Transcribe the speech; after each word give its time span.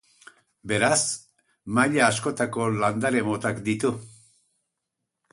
Beraz, 0.69 0.97
maila 1.79 2.01
askotako 2.13 2.69
landare-motak 2.85 3.61
ditu. 3.69 3.93